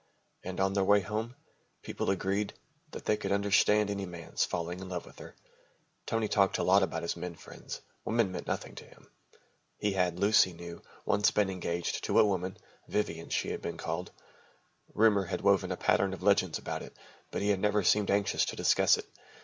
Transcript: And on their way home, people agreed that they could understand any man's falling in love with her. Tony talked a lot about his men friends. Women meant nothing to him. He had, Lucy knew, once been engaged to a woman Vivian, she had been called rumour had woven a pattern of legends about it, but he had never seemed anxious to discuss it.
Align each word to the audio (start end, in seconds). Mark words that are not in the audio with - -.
And 0.43 0.59
on 0.59 0.73
their 0.73 0.83
way 0.83 1.01
home, 1.01 1.35
people 1.83 2.09
agreed 2.09 2.53
that 2.89 3.05
they 3.05 3.15
could 3.15 3.31
understand 3.31 3.91
any 3.91 4.07
man's 4.07 4.43
falling 4.43 4.79
in 4.79 4.89
love 4.89 5.05
with 5.05 5.19
her. 5.19 5.35
Tony 6.07 6.27
talked 6.27 6.57
a 6.57 6.63
lot 6.63 6.81
about 6.81 7.03
his 7.03 7.15
men 7.15 7.35
friends. 7.35 7.81
Women 8.03 8.31
meant 8.31 8.47
nothing 8.47 8.73
to 8.73 8.83
him. 8.85 9.11
He 9.77 9.91
had, 9.91 10.17
Lucy 10.17 10.53
knew, 10.53 10.81
once 11.05 11.29
been 11.29 11.51
engaged 11.51 12.03
to 12.05 12.17
a 12.17 12.25
woman 12.25 12.57
Vivian, 12.87 13.29
she 13.29 13.49
had 13.49 13.61
been 13.61 13.77
called 13.77 14.09
rumour 14.95 15.25
had 15.25 15.41
woven 15.41 15.71
a 15.71 15.77
pattern 15.77 16.15
of 16.15 16.23
legends 16.23 16.57
about 16.57 16.81
it, 16.81 16.97
but 17.29 17.43
he 17.43 17.49
had 17.49 17.59
never 17.59 17.83
seemed 17.83 18.09
anxious 18.09 18.43
to 18.45 18.55
discuss 18.55 18.97
it. 18.97 19.05